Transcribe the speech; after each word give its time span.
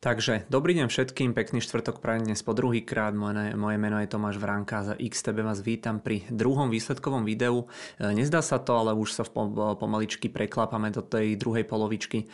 Takže 0.00 0.48
dobrý 0.48 0.80
deň 0.80 0.88
všetkým, 0.88 1.36
pekný 1.36 1.60
štvrtok 1.60 2.00
prajem 2.00 2.24
dnes 2.24 2.40
po 2.40 2.56
druhý 2.56 2.80
krát. 2.80 3.12
Moje, 3.12 3.52
moje 3.52 3.76
meno 3.76 4.00
je 4.00 4.08
Tomáš 4.08 4.40
Vránka 4.40 4.80
za 4.80 4.96
XTB 4.96 5.44
vás 5.44 5.60
vítam 5.60 6.00
pri 6.00 6.24
druhom 6.32 6.72
výsledkovom 6.72 7.28
videu. 7.28 7.68
E, 8.00 8.16
nezdá 8.16 8.40
sa 8.40 8.56
to, 8.56 8.80
ale 8.80 8.96
už 8.96 9.12
sa 9.12 9.28
pomaličky 9.76 10.32
preklápame 10.32 10.88
do 10.88 11.04
tej 11.04 11.36
druhej 11.36 11.68
polovičky 11.68 12.24
e, 12.24 12.26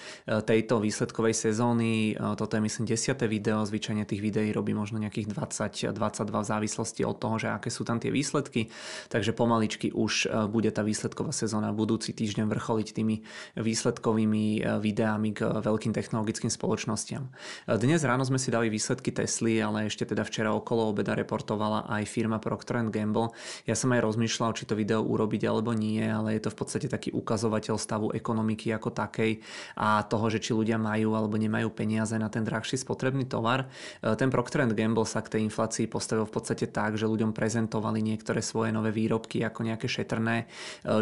tejto 0.47 0.79
výsledkovej 0.79 1.35
sezóny. 1.35 2.15
E, 2.15 2.39
toto 2.39 2.55
je 2.55 2.63
myslím 2.63 2.87
10. 2.87 3.19
video, 3.27 3.67
zvyčajne 3.67 4.07
tých 4.07 4.23
videí 4.23 4.55
robí 4.55 4.71
možno 4.71 5.03
nejakých 5.03 5.35
20-22 5.35 5.91
v 6.23 6.47
závislosti 6.47 7.03
od 7.03 7.19
toho, 7.19 7.35
že 7.43 7.51
aké 7.51 7.75
sú 7.75 7.83
tam 7.83 7.99
tie 7.99 8.15
výsledky. 8.15 8.71
Takže 9.11 9.35
pomaličky 9.35 9.91
už 9.91 10.31
bude 10.55 10.71
tá 10.71 10.87
výsledková 10.87 11.35
sezóna 11.35 11.75
budúci 11.75 12.15
týždeň 12.15 12.47
vrcholiť 12.47 12.89
tými 12.95 13.27
výsledkovými 13.59 14.63
videami 14.79 15.35
k 15.35 15.51
veľkým 15.67 15.91
technologickým 15.91 16.55
spoločnostiam. 16.55 17.27
Dnes 17.65 18.05
ráno 18.05 18.21
sme 18.29 18.37
si 18.37 18.53
dali 18.53 18.69
výsledky 18.69 19.09
Tesly, 19.09 19.65
ale 19.65 19.89
ešte 19.89 20.05
teda 20.05 20.21
včera 20.29 20.53
okolo 20.53 20.93
obeda 20.93 21.17
reportovala 21.17 21.89
aj 21.89 22.05
firma 22.05 22.37
Procter 22.37 22.85
Gamble. 22.93 23.33
Ja 23.65 23.73
som 23.73 23.97
aj 23.97 24.05
rozmýšľal, 24.05 24.53
či 24.53 24.69
to 24.69 24.77
video 24.77 25.01
urobiť 25.01 25.49
alebo 25.49 25.73
nie, 25.73 26.05
ale 26.05 26.37
je 26.37 26.45
to 26.45 26.53
v 26.53 26.59
podstate 26.61 26.93
taký 26.93 27.15
ukazovateľ 27.17 27.81
stavu 27.81 28.13
ekonomiky 28.13 28.69
ako 28.77 28.93
takej 28.93 29.41
a 29.81 30.05
toho, 30.05 30.27
že 30.29 30.45
či 30.45 30.53
ľudia 30.53 30.77
majú 30.77 31.17
alebo 31.17 31.41
nemajú 31.41 31.73
peniaze 31.73 32.13
na 32.21 32.29
ten 32.29 32.45
drahší 32.45 32.77
spotrebný 32.77 33.25
tovar. 33.25 33.71
Ten 34.03 34.29
Procter 34.29 34.67
Gamble 34.67 35.07
sa 35.07 35.23
k 35.23 35.39
tej 35.39 35.47
inflácii 35.47 35.87
postavil 35.87 36.27
v 36.27 36.35
podstate 36.35 36.69
tak, 36.69 36.99
že 36.99 37.09
ľuďom 37.09 37.31
prezentovali 37.31 38.03
niektoré 38.03 38.43
svoje 38.43 38.75
nové 38.75 38.91
výrobky 38.91 39.47
ako 39.47 39.63
nejaké 39.63 39.87
šetrné. 39.87 40.51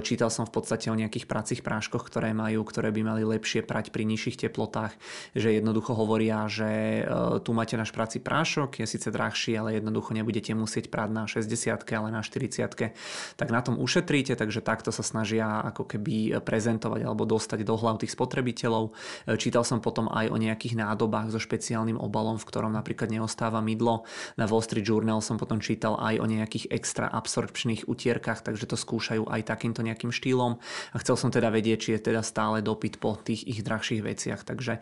Čítal 0.05 0.29
som 0.29 0.45
v 0.45 0.52
podstate 0.52 0.93
o 0.93 0.99
nejakých 0.99 1.25
pracích 1.25 1.65
práškoch, 1.65 2.05
ktoré 2.05 2.37
majú, 2.37 2.61
ktoré 2.63 2.93
by 2.93 3.02
mali 3.02 3.23
lepšie 3.24 3.65
prať 3.65 3.89
pri 3.89 4.05
nižších 4.05 4.46
teplotách, 4.46 4.93
že 5.33 5.57
jednoducho 5.57 5.96
hovoria, 5.96 6.43
že 6.46 7.02
e, 7.02 7.02
tu 7.42 7.50
máte 7.56 7.74
náš 7.74 7.90
práci 7.90 8.20
prášok, 8.20 8.82
je 8.82 8.87
síce 8.87 9.09
drahší, 9.10 9.56
ale 9.59 9.78
jednoducho 9.78 10.14
nebudete 10.14 10.52
musieť 10.52 10.88
prať 10.88 11.10
na 11.10 11.24
60 11.26 11.76
ale 11.95 12.09
na 12.10 12.20
40 12.20 12.95
tak 13.37 13.48
na 13.50 13.60
tom 13.62 13.78
ušetríte, 13.78 14.34
takže 14.34 14.60
takto 14.60 14.90
sa 14.90 15.06
snažia 15.06 15.62
ako 15.62 15.87
keby 15.87 16.42
prezentovať 16.42 17.06
alebo 17.06 17.24
dostať 17.24 17.62
do 17.62 17.74
hlav 17.78 18.02
tých 18.02 18.12
spotrebiteľov. 18.12 18.90
E, 19.30 19.37
čítal 19.38 19.62
som 19.62 19.78
potom 19.78 20.10
aj 20.10 20.28
o 20.28 20.37
nejakých 20.37 20.74
nádobách 20.74 21.30
so 21.30 21.40
špeciálnym 21.40 21.96
obalom, 21.96 22.37
v 22.37 22.48
ktorom 22.48 22.74
napríklad 22.74 23.09
neostáva 23.09 23.62
mydlo. 23.62 24.04
Na 24.34 24.50
Wall 24.50 24.66
Street 24.66 24.84
Journal 24.84 25.22
som 25.22 25.38
potom 25.38 25.62
čítal 25.62 25.95
aj 26.00 26.18
o 26.18 26.26
nejakých 26.26 26.74
extra 26.74 27.06
absorpčných 27.06 27.87
utierkach, 27.87 28.42
takže 28.42 28.66
to 28.66 28.74
skúšajú 28.74 29.30
aj 29.30 29.46
takýmto 29.46 29.87
nejakým 29.87 30.10
štýlom. 30.10 30.59
A 30.92 30.96
chcel 30.98 31.15
som 31.15 31.30
teda 31.30 31.54
vedieť, 31.54 31.78
či 31.78 31.90
je 31.95 32.10
teda 32.10 32.26
stále 32.26 32.59
dopyt 32.59 32.98
po 32.98 33.15
tých 33.15 33.46
ich 33.46 33.62
drahších 33.62 34.02
veciach. 34.02 34.42
Takže 34.42 34.72
e, 34.78 34.80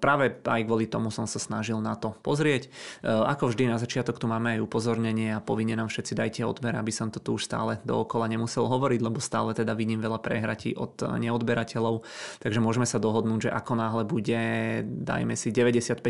práve 0.00 0.40
aj 0.40 0.62
kvôli 0.64 0.88
tomu 0.88 0.95
som 1.12 1.28
sa 1.28 1.36
snažil 1.36 1.78
na 1.78 1.94
to 1.94 2.16
pozrieť. 2.24 2.66
E, 2.66 3.08
ako 3.08 3.52
vždy 3.52 3.68
na 3.68 3.76
začiatok 3.76 4.16
tu 4.16 4.26
máme 4.26 4.56
aj 4.56 4.64
upozornenie 4.64 5.36
a 5.36 5.44
povinne 5.44 5.76
nám 5.76 5.92
všetci 5.92 6.12
dajte 6.16 6.40
odber, 6.48 6.72
aby 6.76 6.92
som 6.92 7.12
to 7.12 7.20
tu 7.20 7.36
už 7.36 7.44
stále 7.44 7.78
dookola 7.84 8.26
nemusel 8.30 8.64
hovoriť, 8.64 9.00
lebo 9.04 9.20
stále 9.20 9.52
teda 9.52 9.76
vidím 9.76 10.00
veľa 10.00 10.18
prehratí 10.22 10.72
od 10.74 10.98
neodberateľov, 11.02 12.02
takže 12.40 12.58
môžeme 12.62 12.88
sa 12.88 12.96
dohodnúť, 12.96 13.48
že 13.48 13.54
ako 13.54 13.72
náhle 13.76 14.02
bude, 14.08 14.40
dajme 14.86 15.34
si 15.36 15.52
95% 15.52 16.00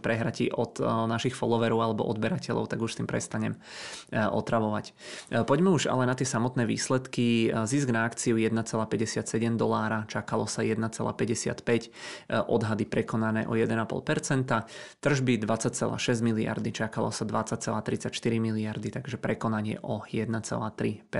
prehratí 0.00 0.48
od 0.48 0.80
e, 0.80 0.84
našich 0.86 1.36
followerov 1.36 1.80
alebo 1.80 2.02
odberateľov, 2.08 2.70
tak 2.70 2.80
už 2.80 2.94
s 2.94 2.98
tým 3.02 3.08
prestanem 3.08 3.58
e, 4.10 4.18
otravovať. 4.20 4.92
Poďme 5.46 5.74
už 5.74 5.90
ale 5.90 6.06
na 6.06 6.14
tie 6.14 6.26
samotné 6.26 6.66
výsledky. 6.66 7.50
Zisk 7.66 7.90
na 7.90 8.06
akciu 8.06 8.38
1,57 8.38 9.26
dolára, 9.58 10.06
čakalo 10.06 10.46
sa 10.46 10.62
1,55, 10.62 11.90
odhady 12.46 12.84
prekonané 12.86 13.46
o 13.50 13.54
1,5%. 13.58 14.29
Tržby 15.00 15.42
20,6 15.42 15.98
miliardy, 16.22 16.70
čakalo 16.70 17.10
sa 17.10 17.26
20,34 17.26 18.14
miliardy, 18.38 18.94
takže 18.94 19.18
prekonanie 19.18 19.82
o 19.82 20.06
1,3%. 20.06 21.10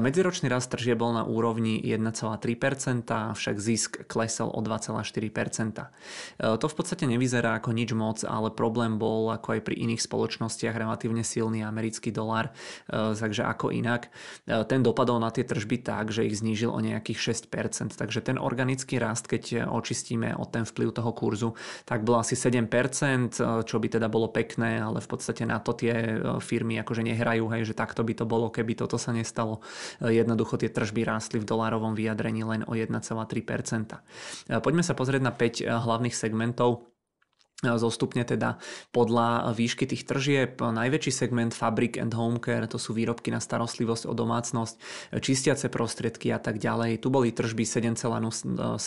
Medziročný 0.00 0.48
rast 0.48 0.72
tržie 0.72 0.96
bol 0.96 1.12
na 1.12 1.28
úrovni 1.28 1.76
1,3%, 1.76 3.36
však 3.36 3.56
zisk 3.60 4.08
klesol 4.08 4.48
o 4.48 4.60
2,4%. 4.64 6.56
To 6.56 6.66
v 6.66 6.74
podstate 6.74 7.04
nevyzerá 7.04 7.60
ako 7.60 7.76
nič 7.76 7.92
moc, 7.92 8.24
ale 8.24 8.48
problém 8.48 8.96
bol 8.96 9.28
ako 9.28 9.60
aj 9.60 9.60
pri 9.60 9.76
iných 9.76 10.00
spoločnostiach 10.00 10.72
relatívne 10.72 11.20
silný 11.20 11.60
americký 11.60 12.08
dolár, 12.08 12.48
takže 12.88 13.44
ako 13.44 13.76
inak. 13.76 14.08
Ten 14.48 14.80
dopadol 14.80 15.20
na 15.20 15.28
tie 15.28 15.44
tržby 15.44 15.84
tak, 15.84 16.08
že 16.14 16.24
ich 16.24 16.40
znížil 16.40 16.72
o 16.72 16.80
nejakých 16.80 17.36
6%, 17.50 17.92
takže 17.92 18.24
ten 18.24 18.40
organický 18.40 18.96
rast, 18.96 19.28
keď 19.28 19.68
očistíme 19.68 20.32
o 20.38 20.48
ten 20.48 20.64
vplyv 20.64 20.96
toho 20.96 21.12
kurzu, 21.12 21.52
tak 21.90 22.06
bolo 22.06 22.22
asi 22.22 22.38
7%, 22.38 22.70
eh, 23.42 23.66
čo 23.66 23.82
by 23.82 23.88
teda 23.90 24.06
bolo 24.06 24.30
pekné, 24.30 24.78
ale 24.78 25.02
v 25.02 25.08
podstate 25.10 25.42
na 25.42 25.58
to 25.58 25.74
tie 25.74 25.90
eh, 25.90 26.22
firmy 26.38 26.78
akože 26.78 27.02
nehrajú, 27.02 27.50
hej, 27.50 27.66
že 27.66 27.74
takto 27.74 28.06
by 28.06 28.14
to 28.14 28.22
bolo, 28.30 28.46
keby 28.46 28.78
toto 28.78 28.94
sa 28.94 29.10
nestalo. 29.10 29.58
Eh, 29.98 30.22
jednoducho 30.22 30.54
tie 30.54 30.70
tržby 30.70 31.02
rástli 31.02 31.42
v 31.42 31.50
dolárovom 31.50 31.98
vyjadrení 31.98 32.46
len 32.46 32.62
o 32.70 32.78
1,3%. 32.78 33.98
Poďme 34.62 34.86
sa 34.86 34.94
pozrieť 34.94 35.22
na 35.24 35.34
5 35.34 35.66
hlavných 35.66 36.14
segmentov 36.14 36.89
zostupne 37.60 38.24
teda 38.24 38.56
podľa 38.90 39.52
výšky 39.52 39.84
tých 39.84 40.08
tržieb. 40.08 40.60
Najväčší 40.60 41.12
segment 41.12 41.52
Fabric 41.52 42.00
and 42.00 42.16
Home 42.16 42.40
Care, 42.40 42.64
to 42.64 42.80
sú 42.80 42.96
výrobky 42.96 43.28
na 43.28 43.38
starostlivosť 43.38 44.08
o 44.08 44.16
domácnosť, 44.16 44.74
čistiace 45.20 45.68
prostriedky 45.68 46.32
a 46.32 46.40
tak 46.40 46.56
ďalej. 46.56 47.04
Tu 47.04 47.12
boli 47.12 47.30
tržby 47.34 47.68
7,08 47.68 48.80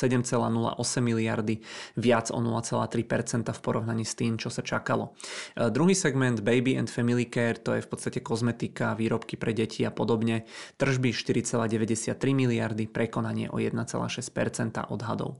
miliardy, 1.03 1.61
viac 1.95 2.33
o 2.33 2.39
0,3% 2.41 3.53
v 3.53 3.59
porovnaní 3.61 4.03
s 4.03 4.17
tým, 4.17 4.41
čo 4.41 4.49
sa 4.49 4.65
čakalo. 4.65 5.13
Druhý 5.53 5.93
segment 5.93 6.41
Baby 6.41 6.73
and 6.81 6.89
Family 6.89 7.29
Care, 7.29 7.61
to 7.61 7.77
je 7.77 7.85
v 7.85 7.89
podstate 7.89 8.25
kozmetika, 8.25 8.97
výrobky 8.97 9.37
pre 9.37 9.53
deti 9.53 9.85
a 9.85 9.93
podobne. 9.93 10.49
Tržby 10.81 11.13
4,93 11.13 12.17
miliardy, 12.33 12.89
prekonanie 12.89 13.53
o 13.53 13.61
1,6% 13.61 14.89
odhadov. 14.89 15.37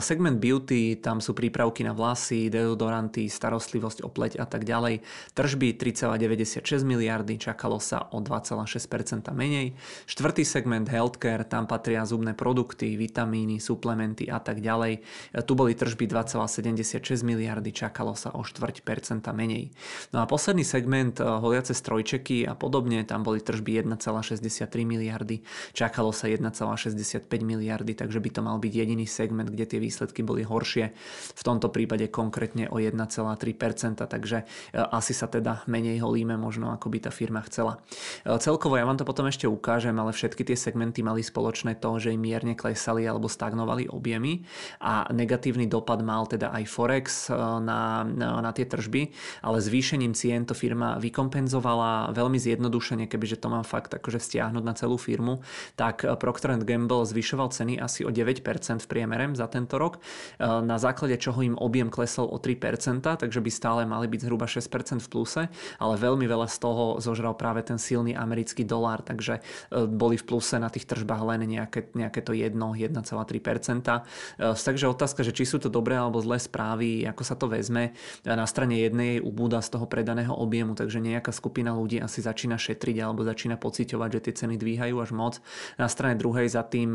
Segment 0.00 0.40
Beauty, 0.40 0.96
tam 0.96 1.20
sú 1.20 1.36
prípravky 1.36 1.84
na 1.84 1.92
vlasy, 1.92 2.48
deodoranty, 2.70 3.26
starostlivosť 3.26 4.06
o 4.06 4.08
pleť 4.08 4.38
a 4.38 4.46
tak 4.46 4.62
ďalej. 4.62 5.02
Tržby 5.34 5.74
3,96 5.74 6.86
miliardy, 6.86 7.34
čakalo 7.34 7.82
sa 7.82 8.06
o 8.14 8.22
2,6% 8.22 9.26
menej. 9.34 9.74
Štvrtý 10.06 10.46
segment 10.46 10.86
healthcare, 10.86 11.42
tam 11.42 11.66
patria 11.66 12.06
zubné 12.06 12.38
produkty, 12.38 12.94
vitamíny, 12.94 13.58
suplementy 13.58 14.30
a 14.30 14.38
tak 14.38 14.62
ďalej. 14.62 15.02
Tu 15.34 15.52
boli 15.58 15.74
tržby 15.74 16.06
2,76 16.06 17.26
miliardy, 17.26 17.74
čakalo 17.74 18.14
sa 18.14 18.30
o 18.38 18.46
4% 18.46 18.86
menej. 19.34 19.74
No 20.14 20.22
a 20.22 20.24
posledný 20.30 20.62
segment, 20.62 21.18
eh, 21.18 21.24
holiace 21.24 21.74
strojčeky 21.74 22.46
a 22.46 22.54
podobne, 22.54 23.02
tam 23.02 23.24
boli 23.24 23.40
tržby 23.40 23.82
1,63 23.82 24.84
miliardy, 24.84 25.42
čakalo 25.72 26.12
sa 26.12 26.28
1,65 26.28 27.42
miliardy, 27.42 27.96
takže 27.96 28.20
by 28.20 28.30
to 28.30 28.40
mal 28.44 28.56
byť 28.60 28.72
jediný 28.72 29.06
segment, 29.08 29.48
kde 29.48 29.64
tie 29.66 29.80
výsledky 29.80 30.20
boli 30.20 30.44
horšie. 30.44 30.92
V 31.34 31.42
tomto 31.42 31.72
prípade 31.72 32.12
konkrétne 32.12 32.59
konkrétne 32.68 32.68
o 32.68 32.76
1,3%, 32.76 34.04
takže 34.04 34.38
e, 34.42 34.44
asi 34.76 35.16
sa 35.16 35.30
teda 35.30 35.64
menej 35.70 36.02
holíme 36.04 36.36
možno 36.36 36.72
ako 36.74 36.92
by 36.92 36.98
tá 37.08 37.10
firma 37.14 37.40
chcela. 37.46 37.80
E, 38.26 38.36
celkovo 38.36 38.76
ja 38.76 38.84
vám 38.84 38.98
to 39.00 39.08
potom 39.08 39.28
ešte 39.30 39.48
ukážem, 39.48 39.96
ale 39.96 40.12
všetky 40.12 40.44
tie 40.44 40.56
segmenty 40.58 41.00
mali 41.00 41.24
spoločné 41.24 41.78
to, 41.80 41.96
že 41.96 42.12
im 42.12 42.20
mierne 42.20 42.52
klesali 42.58 43.06
alebo 43.06 43.30
stagnovali 43.30 43.88
objemy 43.88 44.44
a 44.82 45.08
negatívny 45.12 45.70
dopad 45.70 46.04
mal 46.04 46.26
teda 46.28 46.52
aj 46.52 46.64
Forex 46.68 47.30
e, 47.30 47.36
na, 47.38 48.04
na, 48.04 48.42
na 48.44 48.50
tie 48.52 48.66
tržby, 48.68 49.14
ale 49.40 49.62
zvýšením 49.62 50.12
cien 50.12 50.44
to 50.44 50.52
firma 50.52 51.00
vykompenzovala 51.00 52.12
veľmi 52.12 52.36
zjednodušene, 52.36 53.06
kebyže 53.08 53.40
to 53.40 53.48
mám 53.48 53.64
fakt 53.64 53.94
akože 53.94 54.20
stiahnuť 54.20 54.64
na 54.64 54.74
celú 54.76 55.00
firmu, 55.00 55.40
tak 55.78 56.02
Procter 56.18 56.58
Gamble 56.60 57.06
zvyšoval 57.06 57.54
ceny 57.54 57.78
asi 57.78 58.02
o 58.02 58.10
9% 58.10 58.42
v 58.82 58.88
priemere 58.88 59.22
za 59.36 59.46
tento 59.46 59.76
rok, 59.76 60.00
na 60.40 60.80
základe 60.80 61.20
čoho 61.20 61.44
im 61.44 61.54
objem 61.60 61.92
klesol 61.92 62.32
o 62.32 62.40
3%, 62.40 62.49
takže 62.56 63.40
by 63.42 63.50
stále 63.50 63.80
mali 63.84 64.06
byť 64.08 64.20
zhruba 64.24 64.46
6% 64.48 65.02
v 65.02 65.08
pluse, 65.10 65.42
ale 65.76 65.94
veľmi 65.98 66.24
veľa 66.24 66.48
z 66.48 66.56
toho 66.62 66.84
zožral 67.02 67.34
práve 67.34 67.60
ten 67.66 67.76
silný 67.76 68.14
americký 68.16 68.62
dolár, 68.64 69.02
takže 69.02 69.40
e, 69.40 69.86
boli 69.86 70.16
v 70.16 70.24
pluse 70.24 70.56
na 70.56 70.70
tých 70.70 70.86
tržbách 70.86 71.22
len 71.26 71.44
nejaké, 71.46 71.90
nejaké 71.92 72.20
to 72.22 72.32
1, 72.32 72.54
1,3%. 72.54 72.94
E, 72.96 74.54
takže 74.54 74.84
otázka, 74.86 75.20
že 75.26 75.34
či 75.34 75.44
sú 75.44 75.58
to 75.58 75.68
dobré 75.68 75.98
alebo 75.98 76.22
zlé 76.22 76.38
správy, 76.38 77.04
ako 77.04 77.22
sa 77.26 77.34
to 77.34 77.50
vezme. 77.50 77.92
E, 78.24 78.30
na 78.30 78.46
strane 78.46 78.78
jednej 78.78 79.18
ubúda 79.18 79.58
z 79.60 79.74
toho 79.74 79.90
predaného 79.90 80.32
objemu, 80.32 80.78
takže 80.78 81.02
nejaká 81.02 81.34
skupina 81.34 81.74
ľudí 81.74 81.98
asi 81.98 82.22
začína 82.22 82.56
šetriť 82.56 82.96
alebo 83.02 83.26
začína 83.26 83.58
pociťovať, 83.58 84.08
že 84.16 84.20
tie 84.30 84.34
ceny 84.46 84.54
dvíhajú 84.56 84.96
až 85.02 85.10
moc. 85.12 85.34
Na 85.76 85.90
strane 85.90 86.14
druhej 86.14 86.46
za 86.48 86.62
tým, 86.62 86.94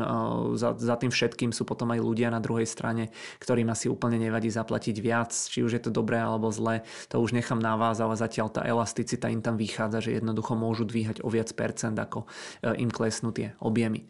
za, 0.56 0.74
za 0.76 0.96
tým 0.96 1.12
všetkým 1.12 1.50
sú 1.52 1.68
potom 1.68 1.92
aj 1.92 2.00
ľudia 2.00 2.28
na 2.32 2.40
druhej 2.40 2.64
strane, 2.64 3.10
ktorým 3.42 3.68
asi 3.72 3.90
úplne 3.90 4.16
nevadí 4.16 4.48
zaplatiť 4.48 4.96
viac 5.02 5.32
či 5.46 5.62
už 5.62 5.78
je 5.78 5.82
to 5.86 5.90
dobré 5.94 6.18
alebo 6.18 6.50
zlé, 6.50 6.82
to 7.08 7.18
už 7.22 7.32
nechám 7.32 7.58
na 7.62 7.78
vás, 7.78 7.98
ale 8.02 8.18
zatiaľ 8.18 8.50
tá 8.50 8.62
elasticita 8.66 9.30
im 9.30 9.40
tam 9.40 9.54
vychádza, 9.56 10.10
že 10.10 10.18
jednoducho 10.18 10.58
môžu 10.58 10.84
dvíhať 10.84 11.22
o 11.22 11.28
viac 11.30 11.50
percent, 11.54 11.96
ako 11.96 12.26
im 12.64 12.90
klesnú 12.90 13.30
tie 13.30 13.54
objemy. 13.62 14.06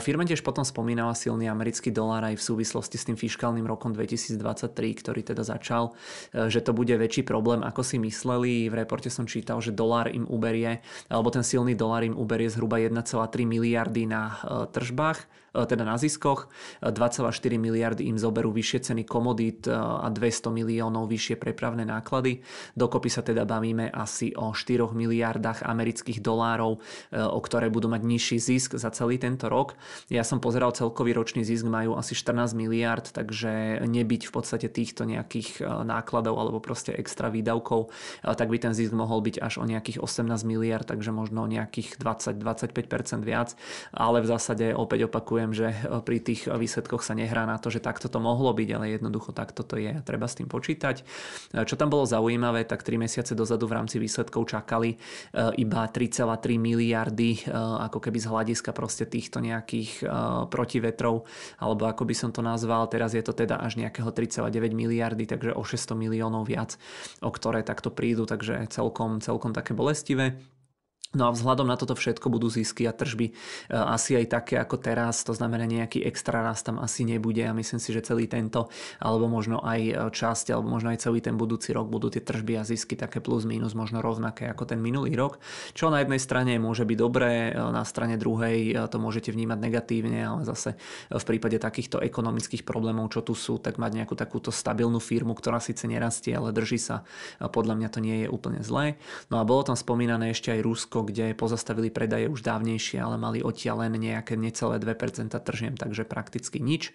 Firma 0.00 0.22
tiež 0.22 0.46
potom 0.46 0.62
spomínala 0.62 1.14
silný 1.18 1.50
americký 1.50 1.90
dolár 1.90 2.24
aj 2.26 2.38
v 2.38 2.46
súvislosti 2.46 2.96
s 2.96 3.06
tým 3.10 3.18
fiskálnym 3.18 3.66
rokom 3.66 3.90
2023, 3.90 4.40
ktorý 5.02 5.20
teda 5.22 5.42
začal, 5.42 5.94
že 6.32 6.62
to 6.62 6.70
bude 6.76 6.92
väčší 6.92 7.26
problém, 7.26 7.62
ako 7.66 7.82
si 7.82 7.96
mysleli. 7.98 8.68
V 8.70 8.74
reporte 8.76 9.10
som 9.10 9.26
čítal, 9.26 9.58
že 9.58 9.74
dolár 9.74 10.10
im 10.12 10.26
uberie, 10.28 10.80
alebo 11.10 11.30
ten 11.32 11.42
silný 11.42 11.74
dolár 11.74 12.06
im 12.06 12.14
uberie 12.14 12.50
zhruba 12.50 12.78
1,3 12.78 13.02
miliardy 13.46 14.06
na 14.06 14.38
tržbách 14.70 15.45
E, 15.45 15.45
teda 15.64 15.88
na 15.88 15.96
ziskoch. 15.96 16.52
2,4 16.84 17.24
e, 17.24 17.56
miliardy 17.56 18.02
im 18.10 18.20
zoberú 18.20 18.52
vyššie 18.52 18.92
ceny 18.92 19.02
komodít 19.08 19.64
e, 19.64 19.72
a 19.72 20.10
200 20.12 20.52
miliónov 20.52 21.08
vyššie 21.08 21.40
prepravné 21.40 21.88
náklady. 21.88 22.44
Dokopy 22.76 23.08
sa 23.08 23.24
teda 23.24 23.48
bavíme 23.48 23.88
asi 23.88 24.36
o 24.36 24.52
4 24.52 24.92
miliardách 24.92 25.64
amerických 25.64 26.20
dolárov, 26.20 26.82
o 27.12 27.40
ktoré 27.40 27.70
budú 27.70 27.86
mať 27.86 28.02
nižší 28.02 28.38
zisk 28.42 28.70
za 28.74 28.90
celý 28.90 29.16
tento 29.20 29.46
rok. 29.46 29.78
Ja 30.10 30.26
som 30.26 30.42
pozeral 30.42 30.74
celkový 30.74 31.14
ročný 31.14 31.46
zisk, 31.46 31.68
majú 31.68 31.94
asi 31.94 32.18
14 32.18 32.56
miliard, 32.58 33.06
takže 33.06 33.84
nebyť 33.86 34.22
v 34.28 34.32
podstate 34.32 34.66
týchto 34.66 35.06
nejakých 35.06 35.62
nákladov 35.86 36.34
alebo 36.40 36.58
proste 36.58 36.90
extra 36.96 37.30
výdavkov, 37.30 37.92
tak 38.24 38.48
by 38.50 38.58
ten 38.58 38.72
zisk 38.74 38.96
mohol 38.96 39.22
byť 39.22 39.36
až 39.38 39.62
o 39.62 39.64
nejakých 39.68 40.02
18 40.02 40.42
miliard, 40.48 40.82
takže 40.88 41.14
možno 41.14 41.46
nejakých 41.46 42.00
20-25% 42.00 43.22
viac. 43.22 43.54
Ale 43.92 44.24
v 44.24 44.26
zásade 44.26 44.72
opäť 44.72 45.06
opakujem, 45.06 45.45
poviem, 45.46 45.54
že 45.54 45.68
e, 45.70 46.02
pri 46.02 46.18
tých 46.18 46.50
výsledkoch 46.50 47.06
sa 47.06 47.14
nehrá 47.14 47.46
na 47.46 47.62
to, 47.62 47.70
že 47.70 47.78
takto 47.78 48.10
to 48.10 48.18
mohlo 48.18 48.50
byť, 48.50 48.68
ale 48.74 48.98
jednoducho 48.98 49.30
takto 49.30 49.62
to 49.62 49.78
je 49.78 49.94
a 49.94 50.02
treba 50.02 50.26
s 50.26 50.34
tým 50.42 50.50
počítať. 50.50 51.06
E, 51.54 51.62
čo 51.62 51.78
tam 51.78 51.86
bolo 51.86 52.02
zaujímavé, 52.02 52.66
tak 52.66 52.82
3 52.82 52.98
mesiace 52.98 53.38
dozadu 53.38 53.70
v 53.70 53.78
rámci 53.78 54.02
výsledkov 54.02 54.48
čakali 54.48 54.98
iba 55.58 55.82
3,3 55.86 56.56
miliardy 56.56 57.46
ako 57.52 57.98
keby 58.00 58.18
z 58.18 58.26
hľadiska 58.30 58.70
proste 58.72 59.04
týchto 59.04 59.42
nejakých 59.42 60.08
protivetrov, 60.48 61.28
alebo 61.60 61.86
ako 61.86 62.02
by 62.08 62.14
som 62.16 62.30
to 62.32 62.40
nazval, 62.40 62.88
teraz 62.88 63.12
je 63.12 63.20
to 63.20 63.36
teda 63.36 63.60
až 63.60 63.76
nejakého 63.76 64.08
3,9 64.08 64.48
miliardy, 64.72 65.28
takže 65.28 65.52
o 65.52 65.62
600 65.62 65.98
miliónov 65.98 66.48
viac, 66.48 66.80
o 67.20 67.30
ktoré 67.30 67.60
takto 67.66 67.92
prídu, 67.92 68.24
takže 68.24 68.66
celkom, 68.72 69.20
celkom 69.20 69.52
také 69.52 69.76
bolestivé. 69.76 70.38
No 71.16 71.28
a 71.28 71.30
vzhľadom 71.32 71.64
na 71.64 71.80
toto 71.80 71.96
všetko 71.96 72.28
budú 72.28 72.52
zisky 72.52 72.84
a 72.84 72.92
tržby 72.92 73.32
e, 73.32 73.34
asi 73.72 74.20
aj 74.20 74.36
také 74.36 74.60
ako 74.60 74.76
teraz, 74.76 75.24
to 75.24 75.32
znamená 75.32 75.64
nejaký 75.64 76.04
extra 76.04 76.44
rast 76.44 76.68
tam 76.68 76.76
asi 76.76 77.08
nebude 77.08 77.40
a 77.40 77.56
myslím 77.56 77.80
si, 77.80 77.96
že 77.96 78.04
celý 78.04 78.28
tento, 78.28 78.68
alebo 79.00 79.24
možno 79.24 79.64
aj 79.64 79.80
e, 79.80 79.92
časť, 80.12 80.52
alebo 80.52 80.68
možno 80.68 80.92
aj 80.92 81.00
celý 81.00 81.24
ten 81.24 81.40
budúci 81.40 81.72
rok 81.72 81.88
budú 81.88 82.12
tie 82.12 82.20
tržby 82.20 82.60
a 82.60 82.68
zisky 82.68 83.00
také 83.00 83.24
plus 83.24 83.48
minus 83.48 83.72
možno 83.72 84.04
rovnaké 84.04 84.44
ako 84.52 84.68
ten 84.68 84.76
minulý 84.76 85.16
rok, 85.16 85.40
čo 85.72 85.88
na 85.88 86.04
jednej 86.04 86.20
strane 86.20 86.60
môže 86.60 86.84
byť 86.84 86.98
dobré, 87.00 87.48
e, 87.48 87.52
na 87.56 87.82
strane 87.88 88.20
druhej 88.20 88.88
to 88.92 89.00
môžete 89.00 89.32
vnímať 89.32 89.56
negatívne, 89.56 90.20
ale 90.20 90.44
zase 90.44 90.76
v 91.08 91.24
prípade 91.24 91.56
takýchto 91.56 92.04
ekonomických 92.04 92.68
problémov, 92.68 93.08
čo 93.08 93.24
tu 93.24 93.32
sú, 93.32 93.56
tak 93.56 93.80
mať 93.80 94.04
nejakú 94.04 94.12
takúto 94.12 94.52
stabilnú 94.52 95.00
firmu, 95.00 95.32
ktorá 95.32 95.64
síce 95.64 95.88
nerastie, 95.88 96.36
ale 96.36 96.52
drží 96.52 96.76
sa, 96.76 97.08
podľa 97.40 97.74
mňa 97.78 97.88
to 97.88 97.98
nie 98.04 98.16
je 98.26 98.28
úplne 98.28 98.60
zlé. 98.60 99.00
No 99.32 99.40
a 99.40 99.48
bolo 99.48 99.62
tam 99.64 99.78
spomínané 99.78 100.34
ešte 100.34 100.52
aj 100.52 100.60
Rusko, 100.66 101.05
kde 101.06 101.32
pozastavili 101.38 101.88
predaje 101.88 102.26
už 102.26 102.42
dávnejšie, 102.42 102.98
ale 102.98 103.14
mali 103.16 103.38
odtiaľ 103.40 103.86
len 103.86 103.94
nejaké 103.96 104.34
necelé 104.34 104.82
2% 104.82 105.30
tržiem, 105.30 105.78
takže 105.78 106.02
prakticky 106.02 106.58
nič. 106.58 106.90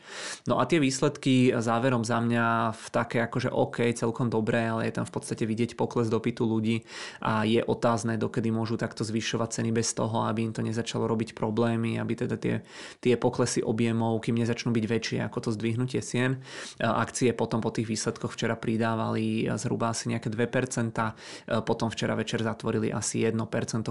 No 0.46 0.60
a 0.60 0.68
tie 0.68 0.84
výsledky 0.84 1.56
záverom 1.56 2.04
za 2.04 2.20
mňa 2.20 2.76
v 2.76 2.86
také 2.92 3.24
akože 3.24 3.50
OK, 3.50 3.88
celkom 3.96 4.28
dobré, 4.28 4.68
ale 4.68 4.92
je 4.92 5.00
tam 5.00 5.06
v 5.08 5.14
podstate 5.16 5.48
vidieť 5.48 5.80
pokles 5.80 6.12
dopytu 6.12 6.44
ľudí 6.44 6.84
a 7.24 7.48
je 7.48 7.64
otázne, 7.64 8.20
dokedy 8.20 8.52
môžu 8.52 8.76
takto 8.76 9.08
zvyšovať 9.08 9.62
ceny 9.62 9.72
bez 9.72 9.96
toho, 9.96 10.28
aby 10.28 10.44
im 10.44 10.54
to 10.54 10.60
nezačalo 10.60 11.08
robiť 11.08 11.32
problémy, 11.38 12.02
aby 12.02 12.14
teda 12.28 12.36
tie, 12.36 12.66
tie 13.00 13.16
poklesy 13.16 13.64
objemov, 13.64 14.20
kým 14.26 14.36
nezačnú 14.36 14.74
byť 14.74 14.86
väčšie 14.90 15.20
ako 15.22 15.38
to 15.48 15.50
zdvihnutie 15.56 16.02
sien. 16.02 16.42
Akcie 16.82 17.32
potom 17.32 17.62
po 17.62 17.70
tých 17.70 17.88
výsledkoch 17.88 18.34
včera 18.34 18.58
pridávali 18.58 19.48
zhruba 19.56 19.94
asi 19.94 20.10
nejaké 20.10 20.34
2%, 20.34 21.64
potom 21.64 21.88
včera 21.94 22.18
večer 22.18 22.42
zatvorili 22.42 22.90
asi 22.90 23.22
1% 23.22 23.38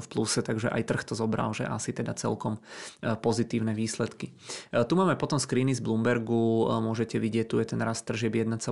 v 0.00 0.08
pluse, 0.08 0.40
takže 0.40 0.72
aj 0.72 0.82
trh 0.88 1.02
to 1.06 1.14
zobral, 1.14 1.52
že 1.52 1.68
asi 1.68 1.92
teda 1.94 2.16
celkom 2.16 2.58
e, 3.00 3.14
pozitívne 3.16 3.76
výsledky. 3.76 4.32
E, 4.72 4.82
tu 4.84 4.96
máme 4.96 5.14
potom 5.14 5.38
screeny 5.38 5.76
z 5.76 5.84
Bloombergu, 5.84 6.66
e, 6.66 6.82
môžete 6.82 7.20
vidieť, 7.20 7.46
tu 7.46 7.56
je 7.60 7.66
ten 7.76 7.80
rast 7.80 8.08
tržieb 8.08 8.34
1,3% 8.34 8.66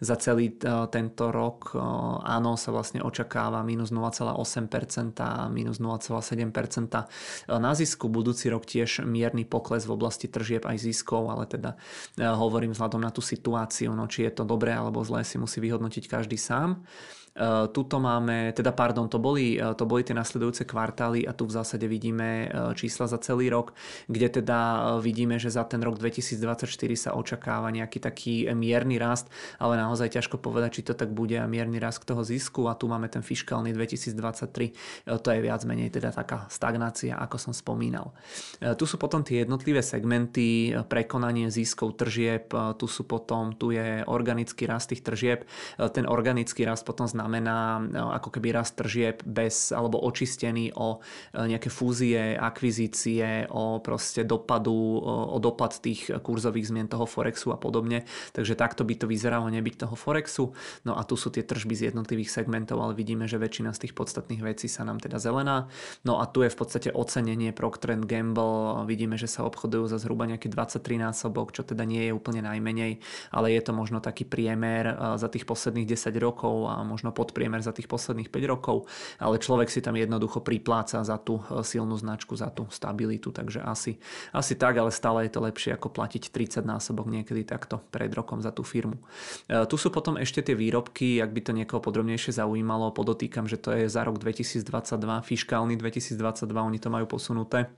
za 0.00 0.16
celý 0.16 0.58
tento 0.90 1.24
rok. 1.34 1.74
Áno, 2.22 2.54
sa 2.54 2.70
vlastne 2.70 3.02
očakáva 3.02 3.60
minus 3.66 3.90
0,8% 3.90 5.18
a 5.20 5.50
minus 5.50 5.82
0,7% 5.82 7.58
na 7.58 7.72
zisku. 7.74 8.06
Budúci 8.06 8.48
rok 8.48 8.64
tiež 8.64 9.02
mierny 9.04 9.44
pokles 9.44 9.84
v 9.84 9.94
oblasti 9.94 10.30
tržieb 10.30 10.64
aj 10.64 10.78
ziskov, 10.80 11.28
ale 11.28 11.44
teda 11.50 11.74
hovorím 12.20 12.72
vzhľadom 12.72 13.02
na 13.02 13.10
tú 13.10 13.20
situáciu, 13.20 13.92
no 13.92 14.06
či 14.06 14.28
je 14.28 14.32
to 14.36 14.44
dobré 14.46 14.72
alebo 14.72 15.02
zlé 15.02 15.26
si 15.26 15.36
musí 15.40 15.58
vyhodnotiť 15.60 16.04
každý 16.06 16.38
sám. 16.38 16.86
Eh, 17.36 17.68
tuto 17.68 18.00
máme, 18.00 18.56
teda 18.56 18.72
pardon, 18.72 19.12
to 19.12 19.20
boli, 19.20 19.60
eh, 19.60 19.74
to 19.76 19.84
boli 19.84 20.00
tie 20.00 20.16
nasledujúce 20.16 20.64
kvartály 20.64 21.28
a 21.28 21.36
tu 21.36 21.44
v 21.44 21.52
zásade 21.52 21.84
vidíme 21.84 22.48
eh, 22.48 22.72
čísla 22.72 23.04
za 23.04 23.20
celý 23.20 23.52
rok, 23.52 23.76
kde 24.08 24.40
teda 24.40 24.58
vidíme, 25.04 25.36
že 25.36 25.52
za 25.52 25.68
ten 25.68 25.84
rok 25.84 26.00
2024 26.00 26.96
sa 26.96 27.12
očakáva 27.12 27.68
nejaký 27.68 28.00
taký 28.00 28.48
mierny 28.56 28.96
rast, 28.96 29.28
ale 29.60 29.76
naozaj 29.76 30.16
ťažko 30.16 30.40
povedať, 30.40 30.80
či 30.80 30.82
to 30.88 30.96
tak 30.96 31.12
bude 31.12 31.36
mierny 31.44 31.76
rast 31.76 32.08
toho 32.08 32.24
zisku 32.24 32.72
a 32.72 32.78
tu 32.78 32.88
máme 32.88 33.12
ten 33.12 33.20
fiskálny 33.20 33.76
2023, 33.76 35.18
to 35.20 35.28
je 35.28 35.40
viac 35.42 35.60
menej 35.68 35.92
teda 35.92 36.14
taká 36.14 36.46
stagnácia, 36.48 37.18
ako 37.18 37.36
som 37.36 37.52
spomínal. 37.52 38.14
Tu 38.60 38.84
sú 38.86 38.96
potom 38.96 39.26
tie 39.26 39.42
jednotlivé 39.42 39.82
segmenty, 39.82 40.70
prekonanie 40.86 41.50
ziskov 41.50 41.98
tržieb, 41.98 42.52
tu 42.78 42.86
sú 42.86 43.08
potom, 43.08 43.56
tu 43.58 43.74
je 43.74 44.06
organický 44.06 44.70
rast 44.70 44.94
tých 44.94 45.02
tržieb, 45.02 45.42
ten 45.90 46.06
organický 46.06 46.62
rast 46.62 46.86
potom 46.86 47.08
znamená 47.10 47.25
znamená 47.26 47.82
no, 47.82 48.14
ako 48.14 48.38
keby 48.38 48.54
rast 48.54 48.78
tržieb 48.78 49.18
bez 49.26 49.74
alebo 49.74 49.98
očistený 49.98 50.70
o 50.78 51.02
e, 51.34 51.50
nejaké 51.50 51.66
fúzie, 51.74 52.38
akvizície, 52.38 53.50
o 53.50 53.82
proste 53.82 54.22
dopadu, 54.22 55.02
o 55.02 55.36
dopad 55.42 55.74
tých 55.82 56.14
kurzových 56.22 56.70
zmien 56.70 56.86
toho 56.86 57.02
Forexu 57.02 57.50
a 57.50 57.58
podobne. 57.58 58.06
Takže 58.30 58.54
takto 58.54 58.86
by 58.86 58.94
to 58.94 59.10
vyzeralo 59.10 59.50
nebyť 59.50 59.74
toho 59.82 59.98
Forexu. 59.98 60.54
No 60.86 60.94
a 60.94 61.02
tu 61.02 61.18
sú 61.18 61.34
tie 61.34 61.42
tržby 61.42 61.74
z 61.74 61.82
jednotlivých 61.90 62.30
segmentov, 62.30 62.78
ale 62.78 62.94
vidíme, 62.94 63.26
že 63.26 63.42
väčšina 63.42 63.74
z 63.74 63.90
tých 63.90 63.98
podstatných 63.98 64.46
vecí 64.46 64.70
sa 64.70 64.86
nám 64.86 65.02
teda 65.02 65.18
zelená. 65.18 65.66
No 66.06 66.22
a 66.22 66.30
tu 66.30 66.46
je 66.46 66.54
v 66.54 66.58
podstate 66.62 66.94
ocenenie 66.94 67.50
Procter 67.50 67.98
Gamble. 67.98 68.86
Vidíme, 68.86 69.18
že 69.18 69.26
sa 69.26 69.42
obchodujú 69.42 69.90
za 69.90 69.98
zhruba 69.98 70.30
nejaký 70.30 70.46
23 70.46 71.02
násobok, 71.02 71.50
čo 71.50 71.66
teda 71.66 71.82
nie 71.82 72.06
je 72.06 72.12
úplne 72.14 72.46
najmenej, 72.46 73.02
ale 73.34 73.46
je 73.50 73.62
to 73.66 73.74
možno 73.74 73.98
taký 73.98 74.22
priemer 74.22 74.94
e, 74.94 74.94
za 75.18 75.26
tých 75.26 75.42
posledných 75.42 75.90
10 75.90 76.14
rokov 76.22 76.70
a 76.70 76.84
možno 76.84 77.15
podpriemer 77.16 77.64
za 77.64 77.72
tých 77.72 77.88
posledných 77.88 78.28
5 78.28 78.52
rokov, 78.52 78.84
ale 79.16 79.40
človek 79.40 79.72
si 79.72 79.80
tam 79.80 79.96
jednoducho 79.96 80.44
pripláca 80.44 81.00
za 81.00 81.16
tú 81.16 81.40
e, 81.48 81.64
silnú 81.64 81.96
značku, 81.96 82.36
za 82.36 82.52
tú 82.52 82.68
stabilitu, 82.68 83.32
takže 83.32 83.64
asi, 83.64 83.96
asi 84.36 84.52
tak, 84.60 84.76
ale 84.76 84.92
stále 84.92 85.24
je 85.24 85.32
to 85.32 85.40
lepšie 85.40 85.72
ako 85.72 85.88
platiť 85.88 86.28
30 86.28 86.68
násobok 86.68 87.08
niekedy 87.08 87.48
takto 87.48 87.80
pred 87.88 88.12
rokom 88.12 88.44
za 88.44 88.52
tú 88.52 88.60
firmu. 88.60 89.00
E, 89.48 89.64
tu 89.64 89.80
sú 89.80 89.88
potom 89.88 90.20
ešte 90.20 90.44
tie 90.44 90.52
výrobky, 90.52 91.24
ak 91.24 91.32
by 91.32 91.40
to 91.40 91.56
niekoho 91.56 91.80
podrobnejšie 91.80 92.36
zaujímalo, 92.36 92.92
podotýkam, 92.92 93.48
že 93.48 93.56
to 93.56 93.72
je 93.72 93.88
za 93.88 94.04
rok 94.04 94.20
2022, 94.20 94.60
fiskálny 95.24 95.80
2022, 95.80 96.20
oni 96.52 96.76
to 96.76 96.92
majú 96.92 97.08
posunuté 97.08 97.72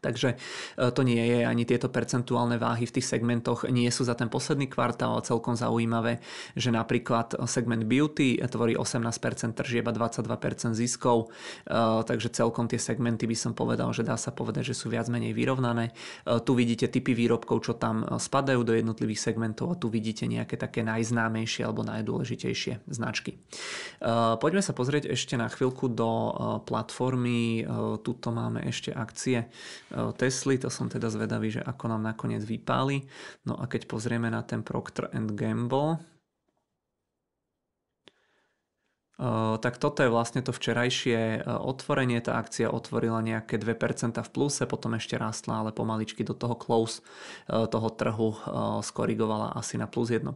Takže 0.00 0.36
e, 0.76 0.90
to 0.92 1.00
nie 1.02 1.20
je 1.20 1.40
ani 1.48 1.64
tieto 1.64 1.88
percentuálne 1.88 2.60
váhy 2.60 2.84
v 2.84 2.94
tých 3.00 3.08
segmentoch 3.08 3.64
nie 3.68 3.88
sú 3.88 4.04
za 4.04 4.12
ten 4.12 4.28
posledný 4.28 4.68
kvartál 4.68 5.16
celkom 5.24 5.56
zaujímavé, 5.56 6.20
že 6.52 6.68
napríklad 6.68 7.36
segment 7.48 7.88
beauty 7.88 8.36
tvorí 8.44 8.76
18% 8.76 9.56
tržieba 9.56 9.90
22% 9.90 10.76
ziskov, 10.76 11.32
e, 11.66 11.76
takže 12.04 12.28
celkom 12.32 12.68
tie 12.68 12.76
segmenty 12.76 13.24
by 13.24 13.36
som 13.36 13.52
povedal, 13.56 13.88
že 13.96 14.04
dá 14.04 14.20
sa 14.20 14.30
povedať, 14.30 14.72
že 14.72 14.74
sú 14.76 14.92
viac 14.92 15.08
menej 15.08 15.32
vyrovnané. 15.32 15.90
E, 15.90 16.38
tu 16.44 16.52
vidíte 16.52 16.92
typy 16.92 17.16
výrobkov, 17.16 17.64
čo 17.64 17.72
tam 17.74 18.04
spadajú 18.04 18.60
do 18.62 18.76
jednotlivých 18.76 19.32
segmentov 19.32 19.72
a 19.72 19.78
tu 19.80 19.88
vidíte 19.88 20.28
nejaké 20.28 20.60
také 20.60 20.84
najznámejšie 20.84 21.64
alebo 21.64 21.82
najdôležitejšie 21.86 22.88
značky. 22.88 23.40
Poďme 24.40 24.62
sa 24.62 24.72
pozrieť 24.76 25.10
ešte 25.10 25.34
na 25.34 25.48
chvíľku 25.48 25.88
do 25.90 26.10
platformy. 26.64 27.64
Tuto 28.02 28.28
máme 28.30 28.64
ešte 28.66 28.92
akcie 28.92 29.48
Tesly, 30.16 30.60
to 30.60 30.68
som 30.68 30.92
teda 30.92 31.08
zvedavý, 31.08 31.48
že 31.48 31.64
ako 31.64 31.88
nám 31.88 32.04
nakoniec 32.04 32.44
vypáli. 32.44 33.08
No 33.48 33.56
a 33.56 33.64
keď 33.64 33.88
pozrieme 33.88 34.28
na 34.28 34.44
ten 34.44 34.60
Procter 34.60 35.08
Gamble, 35.12 36.15
tak 39.64 39.80
toto 39.80 40.04
je 40.04 40.12
vlastne 40.12 40.44
to 40.44 40.52
včerajšie 40.52 41.48
otvorenie. 41.48 42.20
Tá 42.20 42.36
akcia 42.36 42.68
otvorila 42.68 43.24
nejaké 43.24 43.56
2% 43.56 44.20
v 44.20 44.28
pluse, 44.28 44.68
potom 44.68 44.92
ešte 45.00 45.16
rástla, 45.16 45.64
ale 45.64 45.72
pomaličky 45.72 46.20
do 46.20 46.36
toho 46.36 46.52
close 46.52 47.00
toho 47.48 47.88
trhu 47.96 48.36
skorigovala 48.84 49.56
asi 49.56 49.80
na 49.80 49.88
plus 49.88 50.12
1%. 50.12 50.28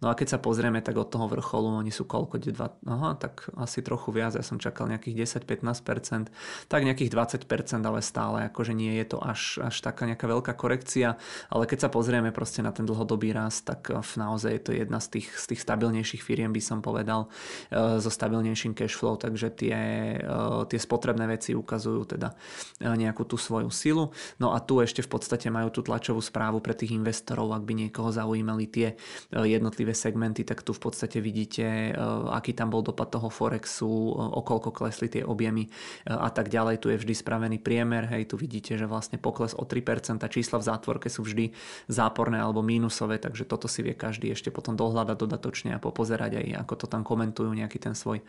No 0.00 0.06
a 0.08 0.12
keď 0.16 0.26
sa 0.32 0.38
pozrieme, 0.40 0.80
tak 0.80 0.96
od 0.96 1.12
toho 1.12 1.28
vrcholu 1.28 1.76
oni 1.84 1.92
sú 1.92 2.08
koľko? 2.08 2.40
Dva, 2.44 2.72
aha, 2.88 3.20
tak 3.20 3.52
asi 3.60 3.84
trochu 3.84 4.16
viac. 4.16 4.32
Ja 4.32 4.44
som 4.44 4.56
čakal 4.56 4.88
nejakých 4.88 5.44
10-15%, 5.44 6.32
tak 6.72 6.80
nejakých 6.88 7.12
20%, 7.12 7.44
ale 7.84 8.00
stále 8.00 8.48
akože 8.48 8.72
nie 8.72 8.96
je 9.04 9.12
to 9.12 9.18
až, 9.20 9.60
až 9.60 9.76
taká 9.84 10.08
nejaká 10.08 10.24
veľká 10.24 10.56
korekcia. 10.56 11.20
Ale 11.52 11.68
keď 11.68 11.88
sa 11.88 11.90
pozrieme 11.92 12.32
proste 12.32 12.64
na 12.64 12.72
ten 12.72 12.88
dlhodobý 12.88 13.36
rast, 13.36 13.68
tak 13.68 13.92
naozaj 13.92 14.50
je 14.56 14.62
to 14.64 14.72
jedna 14.72 15.04
z 15.04 15.20
tých, 15.20 15.28
z 15.36 15.44
tých 15.52 15.60
stabilnejších 15.60 16.24
firiem, 16.24 16.48
by 16.48 16.62
som 16.64 16.80
povedal 16.80 17.28
Eh, 17.73 17.73
so 17.74 18.10
stabilnejším 18.10 18.72
cash 18.78 18.94
flow, 18.94 19.18
takže 19.18 19.50
tie, 19.50 19.76
eh, 20.22 20.62
tie 20.70 20.78
spotrebné 20.78 21.26
veci 21.26 21.52
ukazujú 21.52 22.16
teda 22.16 22.32
eh, 22.32 22.94
nejakú 22.94 23.26
tú 23.26 23.34
svoju 23.34 23.68
silu. 23.74 24.14
No 24.38 24.54
a 24.54 24.62
tu 24.62 24.78
ešte 24.78 25.02
v 25.02 25.10
podstate 25.10 25.50
majú 25.50 25.74
tú 25.74 25.82
tlačovú 25.82 26.22
správu 26.22 26.62
pre 26.62 26.78
tých 26.78 26.94
investorov, 26.94 27.50
ak 27.50 27.66
by 27.66 27.74
niekoho 27.86 28.14
zaujímali 28.14 28.70
tie 28.70 28.88
jednotlivé 29.34 29.92
segmenty, 29.96 30.46
tak 30.46 30.62
tu 30.62 30.70
v 30.70 30.80
podstate 30.80 31.18
vidíte, 31.18 31.94
aký 32.30 32.54
tam 32.54 32.70
bol 32.70 32.84
dopad 32.84 33.10
toho 33.10 33.28
Forexu, 33.28 33.88
okolko 34.14 34.70
klesli 34.70 35.10
tie 35.10 35.22
objemy 35.26 35.66
a 36.06 36.30
tak 36.30 36.48
ďalej. 36.52 36.80
Tu 36.80 36.94
je 36.94 37.00
vždy 37.00 37.14
spravený 37.14 37.58
priemer, 37.58 38.06
hej, 38.10 38.30
tu 38.30 38.36
vidíte, 38.38 38.78
že 38.78 38.86
vlastne 38.86 39.18
pokles 39.18 39.56
o 39.56 39.66
3%, 39.66 40.22
čísla 40.30 40.60
v 40.60 40.64
zátvorke 40.64 41.08
sú 41.10 41.26
vždy 41.26 41.50
záporné 41.90 42.38
alebo 42.38 42.62
mínusové, 42.62 43.18
takže 43.18 43.48
toto 43.48 43.66
si 43.66 43.82
vie 43.82 43.96
každý 43.96 44.30
ešte 44.30 44.54
potom 44.54 44.78
dohľadať 44.78 45.16
dodatočne 45.16 45.70
a 45.76 45.82
popozerať 45.82 46.40
aj, 46.40 46.46
ako 46.66 46.74
to 46.84 46.86
tam 46.86 47.02
komentujú 47.02 47.50
nejaký 47.64 47.80
ten 47.80 47.96
svoj 47.96 48.20
e, 48.20 48.24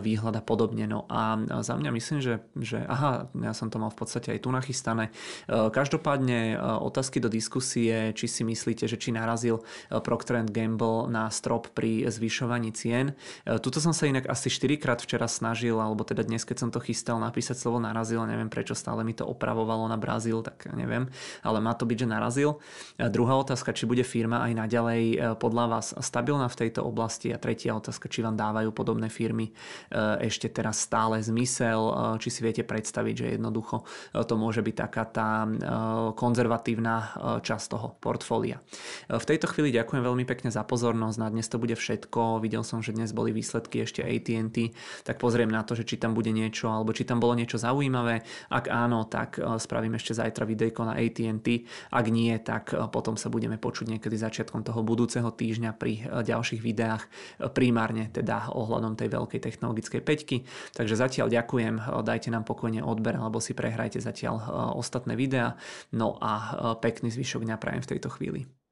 výhľad 0.00 0.40
a 0.40 0.42
podobne. 0.42 0.88
No 0.88 1.04
a 1.12 1.36
za 1.60 1.76
mňa 1.76 1.90
myslím, 1.92 2.24
že, 2.24 2.40
že 2.56 2.80
aha, 2.88 3.28
ja 3.36 3.52
som 3.52 3.68
to 3.68 3.76
mal 3.76 3.92
v 3.92 4.00
podstate 4.00 4.32
aj 4.32 4.40
tu 4.40 4.48
nachystané. 4.48 5.12
E, 5.44 5.68
každopádne 5.68 6.56
e, 6.56 6.64
otázky 6.80 7.20
do 7.20 7.28
diskusie, 7.28 8.16
či 8.16 8.26
si 8.26 8.42
myslíte, 8.42 8.88
že 8.88 8.96
či 8.96 9.12
narazil 9.12 9.60
Procter 9.90 10.40
Gamble 10.48 11.12
na 11.12 11.28
strop 11.28 11.68
pri 11.76 12.08
zvyšovaní 12.08 12.72
cien. 12.74 13.12
Tuto 13.44 13.78
som 13.78 13.92
sa 13.92 14.08
inak 14.08 14.26
asi 14.26 14.48
4 14.48 14.80
krát 14.80 14.98
včera 14.98 15.28
snažil, 15.28 15.76
alebo 15.76 16.02
teda 16.02 16.24
dnes, 16.24 16.42
keď 16.42 16.56
som 16.64 16.70
to 16.72 16.80
chystal 16.80 17.20
napísať 17.20 17.60
slovo 17.60 17.78
narazil, 17.78 18.24
neviem 18.24 18.48
prečo 18.48 18.72
stále 18.72 19.04
mi 19.04 19.12
to 19.12 19.28
opravovalo 19.28 19.86
na 19.86 20.00
Brazíl, 20.00 20.40
tak 20.40 20.70
neviem, 20.74 21.06
ale 21.44 21.58
má 21.60 21.76
to 21.76 21.84
byť, 21.84 21.98
že 22.00 22.08
narazil. 22.08 22.50
Druhá 22.98 23.38
otázka, 23.38 23.76
či 23.76 23.84
bude 23.86 24.02
firma 24.02 24.42
aj 24.46 24.52
naďalej 24.66 25.02
podľa 25.38 25.64
vás 25.70 25.86
stabilná 25.98 26.46
v 26.50 26.58
tejto 26.66 26.86
oblasti 26.86 27.34
a 27.34 27.38
tretia 27.40 27.76
otázka, 27.76 28.10
či 28.10 28.24
vám 28.24 28.38
dáva 28.38 28.53
dávajú 28.54 28.70
podobné 28.70 29.10
firmy. 29.10 29.50
E, 29.50 29.52
ešte 30.30 30.46
teraz 30.46 30.86
stále 30.86 31.18
zmysel, 31.18 31.82
e, 31.90 31.92
či 32.22 32.30
si 32.30 32.46
viete 32.46 32.62
predstaviť, 32.62 33.14
že 33.18 33.26
jednoducho 33.34 33.82
e, 33.82 34.22
to 34.22 34.38
môže 34.38 34.62
byť 34.62 34.76
taká 34.78 35.04
tá 35.10 35.30
konzervatívna 36.14 37.16
časť 37.42 37.64
toho 37.66 37.96
portfólia. 37.98 38.60
V 39.08 39.24
tejto 39.24 39.48
chvíli 39.50 39.74
ďakujem 39.74 40.04
veľmi 40.04 40.24
pekne 40.28 40.52
za 40.52 40.62
pozornosť, 40.62 41.16
na 41.18 41.28
dnes 41.32 41.48
to 41.48 41.58
bude 41.58 41.74
všetko, 41.74 42.38
videl 42.38 42.62
som, 42.62 42.84
že 42.84 42.94
dnes 42.94 43.10
boli 43.10 43.32
výsledky 43.32 43.82
ešte 43.82 44.04
AT&T, 44.04 44.70
tak 45.02 45.16
pozriem 45.18 45.48
na 45.48 45.64
to, 45.64 45.72
že 45.74 45.88
či 45.88 45.96
tam 45.96 46.12
bude 46.12 46.30
niečo, 46.30 46.68
alebo 46.68 46.92
či 46.92 47.08
tam 47.08 47.18
bolo 47.18 47.32
niečo 47.34 47.56
zaujímavé, 47.56 48.22
ak 48.52 48.68
áno, 48.68 49.08
tak 49.08 49.40
spravím 49.58 49.96
ešte 49.96 50.14
zajtra 50.14 50.44
videjko 50.44 50.84
na 50.84 50.94
AT&T, 51.00 51.48
ak 51.90 52.06
nie, 52.12 52.36
tak 52.38 52.76
potom 52.92 53.16
sa 53.16 53.32
budeme 53.32 53.56
počuť 53.56 53.96
niekedy 53.96 54.14
začiatkom 54.14 54.62
toho 54.62 54.84
budúceho 54.84 55.32
týždňa 55.32 55.70
pri 55.74 55.92
ďalších 56.24 56.60
videách, 56.60 57.02
primárne 57.56 58.12
teda 58.12 58.43
ohľadom 58.50 58.98
tej 58.98 59.08
veľkej 59.12 59.40
technologickej 59.40 60.02
peťky. 60.02 60.36
Takže 60.74 60.94
zatiaľ 60.98 61.30
ďakujem, 61.30 62.04
dajte 62.04 62.28
nám 62.32 62.44
pokojne 62.44 62.82
odber 62.82 63.16
alebo 63.16 63.38
si 63.38 63.56
prehrajte 63.56 64.02
zatiaľ 64.02 64.36
e, 64.40 64.44
ostatné 64.76 65.14
videá. 65.14 65.56
No 65.94 66.18
a 66.18 66.32
e, 66.32 66.50
pekný 66.80 67.12
zvyšok 67.12 67.46
dňa 67.46 67.56
prajem 67.60 67.82
v 67.84 67.90
tejto 67.96 68.08
chvíli. 68.12 68.63